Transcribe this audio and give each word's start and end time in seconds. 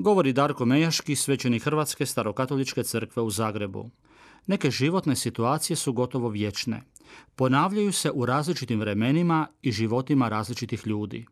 Govori 0.00 0.32
Darko 0.32 0.64
Mejaški, 0.64 1.16
svećenik 1.16 1.62
Hrvatske 1.62 2.06
starokatoličke 2.06 2.82
crkve 2.82 3.22
u 3.22 3.30
Zagrebu. 3.30 3.90
Neke 4.46 4.70
životne 4.70 5.16
situacije 5.16 5.76
su 5.76 5.92
gotovo 5.92 6.28
vječne. 6.28 6.82
Ponavljaju 7.36 7.92
se 7.92 8.10
u 8.10 8.26
različitim 8.26 8.80
vremenima 8.80 9.46
i 9.62 9.72
životima 9.72 10.28
različitih 10.28 10.86
ljudi. 10.86 11.26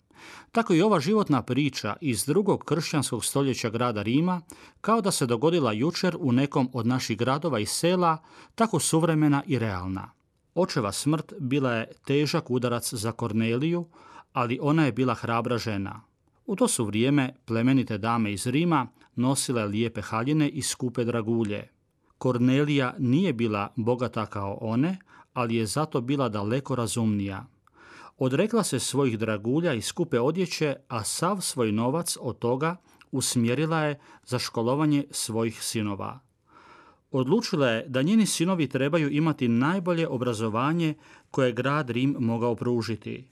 Tako 0.52 0.74
i 0.74 0.83
ova 0.83 1.01
životna 1.01 1.43
priča 1.43 1.96
iz 2.01 2.24
drugog 2.24 2.65
kršćanskog 2.65 3.24
stoljeća 3.24 3.70
grada 3.70 4.02
Rima, 4.02 4.41
kao 4.80 5.01
da 5.01 5.10
se 5.10 5.27
dogodila 5.27 5.73
jučer 5.73 6.16
u 6.21 6.32
nekom 6.32 6.71
od 6.73 6.87
naših 6.87 7.19
gradova 7.19 7.60
i 7.60 7.66
sela, 7.66 8.19
tako 8.55 8.80
suvremena 8.80 9.43
i 9.46 9.59
realna. 9.59 10.10
Očeva 10.55 10.93
smrt 10.93 11.32
bila 11.41 11.73
je 11.73 11.91
težak 12.07 12.51
udarac 12.51 12.95
za 12.95 13.12
Korneliju, 13.12 13.87
ali 14.32 14.59
ona 14.62 14.85
je 14.85 14.93
bila 14.93 15.15
hrabra 15.15 15.59
žena. 15.59 16.08
U 16.48 16.57
to 16.57 16.69
su 16.69 16.84
vrijeme 16.84 17.34
plemenite 17.45 17.98
dame 17.98 18.33
iz 18.33 18.47
Rima 18.47 18.87
nosile 19.16 19.66
lijepe 19.66 20.02
haljine 20.02 20.48
i 20.48 20.62
skupe 20.62 21.05
dragulje. 21.05 21.69
Kornelija 22.19 22.95
nije 22.99 23.32
bila 23.32 23.73
bogata 23.77 24.27
kao 24.27 24.59
one, 24.60 24.99
ali 25.32 25.54
je 25.54 25.66
zato 25.66 26.01
bila 26.01 26.29
daleko 26.29 26.74
razumnija. 26.74 27.46
Odrekla 28.19 28.63
se 28.63 28.79
svojih 28.79 29.19
dragulja 29.19 29.74
i 29.74 29.82
skupe 29.82 30.21
odjeće, 30.21 30.76
a 30.88 31.04
sav 31.04 31.41
svoj 31.41 31.73
novac 31.73 32.16
od 32.21 32.38
toga 32.38 32.76
usmjerila 33.13 33.80
je 33.80 33.99
za 34.24 34.38
školovanje 34.38 35.04
svojih 35.10 35.63
sinova. 35.63 36.21
Odlučila 37.10 37.69
je 37.69 37.88
da 37.88 38.02
njeni 38.02 38.26
sinovi 38.26 38.69
trebaju 38.69 39.10
imati 39.10 39.49
najbolje 39.49 40.09
obrazovanje 40.09 40.95
koje 41.30 41.52
grad 41.52 41.91
Rim 41.91 42.16
mogao 42.19 42.54
pružiti. 42.54 43.29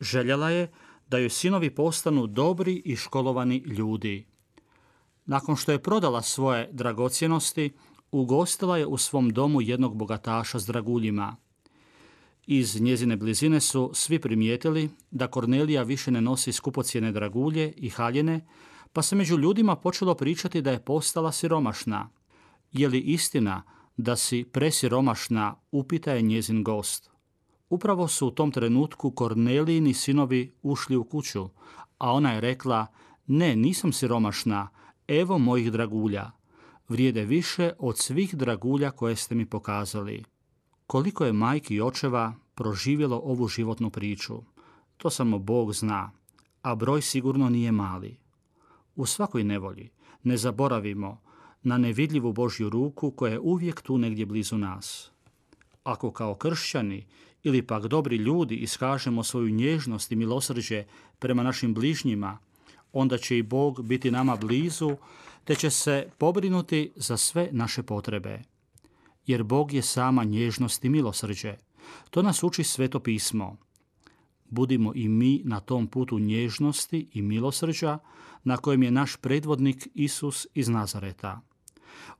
Željela 0.00 0.50
je 0.50 0.72
da 1.06 1.18
joj 1.18 1.30
sinovi 1.30 1.74
postanu 1.74 2.26
dobri 2.26 2.82
i 2.84 2.96
školovani 2.96 3.56
ljudi. 3.56 4.26
Nakon 5.26 5.56
što 5.56 5.72
je 5.72 5.82
prodala 5.82 6.22
svoje 6.22 6.68
dragocjenosti, 6.72 7.72
ugostila 8.10 8.78
je 8.78 8.86
u 8.86 8.96
svom 8.96 9.30
domu 9.30 9.60
jednog 9.60 9.96
bogataša 9.96 10.58
s 10.58 10.66
draguljima. 10.66 11.36
Iz 12.46 12.80
njezine 12.80 13.16
blizine 13.16 13.60
su 13.60 13.90
svi 13.94 14.18
primijetili 14.18 14.90
da 15.10 15.26
Kornelija 15.26 15.82
više 15.82 16.10
ne 16.10 16.20
nosi 16.20 16.52
skupocjene 16.52 17.12
dragulje 17.12 17.72
i 17.76 17.88
haljene, 17.88 18.46
pa 18.92 19.02
se 19.02 19.16
među 19.16 19.38
ljudima 19.38 19.76
počelo 19.76 20.14
pričati 20.14 20.62
da 20.62 20.70
je 20.70 20.84
postala 20.84 21.32
siromašna. 21.32 22.08
Je 22.72 22.88
li 22.88 23.00
istina 23.00 23.62
da 23.96 24.16
si 24.16 24.44
presiromašna, 24.44 25.54
upita 25.70 26.12
je 26.12 26.22
njezin 26.22 26.62
gost. 26.62 27.10
Upravo 27.68 28.08
su 28.08 28.26
u 28.26 28.30
tom 28.30 28.50
trenutku 28.50 29.10
Kornelijini 29.10 29.94
sinovi 29.94 30.52
ušli 30.62 30.96
u 30.96 31.04
kuću, 31.04 31.48
a 31.98 32.12
ona 32.12 32.32
je 32.32 32.40
rekla, 32.40 32.86
ne, 33.26 33.56
nisam 33.56 33.92
siromašna, 33.92 34.68
evo 35.08 35.38
mojih 35.38 35.72
dragulja. 35.72 36.30
Vrijede 36.88 37.24
više 37.24 37.72
od 37.78 37.98
svih 37.98 38.34
dragulja 38.34 38.90
koje 38.90 39.16
ste 39.16 39.34
mi 39.34 39.46
pokazali. 39.46 40.24
Koliko 40.86 41.24
je 41.24 41.32
majki 41.32 41.74
i 41.74 41.80
očeva 41.80 42.34
proživjelo 42.54 43.20
ovu 43.24 43.48
životnu 43.48 43.90
priču, 43.90 44.42
to 44.96 45.10
samo 45.10 45.38
Bog 45.38 45.72
zna, 45.72 46.10
a 46.62 46.74
broj 46.74 47.02
sigurno 47.02 47.48
nije 47.48 47.72
mali. 47.72 48.16
U 48.96 49.06
svakoj 49.06 49.44
nevolji 49.44 49.90
ne 50.22 50.36
zaboravimo 50.36 51.20
na 51.62 51.78
nevidljivu 51.78 52.32
Božju 52.32 52.70
ruku 52.70 53.10
koja 53.10 53.32
je 53.32 53.40
uvijek 53.40 53.80
tu 53.80 53.98
negdje 53.98 54.26
blizu 54.26 54.58
nas. 54.58 55.10
Ako 55.84 56.10
kao 56.10 56.34
kršćani 56.34 57.06
ili 57.46 57.62
pak 57.62 57.86
dobri 57.86 58.16
ljudi 58.16 58.56
iskažemo 58.56 59.22
svoju 59.22 59.50
nježnost 59.50 60.12
i 60.12 60.16
milosrđe 60.16 60.84
prema 61.18 61.42
našim 61.42 61.74
bližnjima, 61.74 62.38
onda 62.92 63.18
će 63.18 63.38
i 63.38 63.42
Bog 63.42 63.82
biti 63.82 64.10
nama 64.10 64.36
blizu, 64.36 64.96
te 65.44 65.54
će 65.54 65.70
se 65.70 66.08
pobrinuti 66.18 66.92
za 66.96 67.16
sve 67.16 67.48
naše 67.52 67.82
potrebe. 67.82 68.42
Jer 69.26 69.42
Bog 69.42 69.72
je 69.72 69.82
sama 69.82 70.24
nježnost 70.24 70.84
i 70.84 70.88
milosrđe. 70.88 71.54
To 72.10 72.22
nas 72.22 72.42
uči 72.42 72.64
sveto 72.64 73.00
pismo. 73.00 73.56
Budimo 74.50 74.92
i 74.94 75.08
mi 75.08 75.42
na 75.44 75.60
tom 75.60 75.86
putu 75.86 76.18
nježnosti 76.18 77.08
i 77.12 77.22
milosrđa 77.22 77.98
na 78.44 78.56
kojem 78.56 78.82
je 78.82 78.90
naš 78.90 79.16
predvodnik 79.16 79.88
Isus 79.94 80.46
iz 80.54 80.68
Nazareta. 80.68 81.40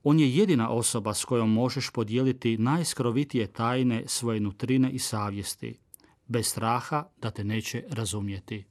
On 0.03 0.21
je 0.21 0.37
jedina 0.37 0.71
osoba 0.71 1.15
s 1.15 1.25
kojom 1.25 1.53
možeš 1.53 1.91
podijeliti 1.91 2.59
najskrovitije 2.59 3.47
tajne 3.47 4.03
svoje 4.07 4.41
nutrine 4.41 4.91
i 4.91 4.99
savjesti, 4.99 5.79
bez 6.27 6.47
straha 6.47 7.05
da 7.17 7.31
te 7.31 7.45
neće 7.45 7.85
razumjeti. 7.91 8.65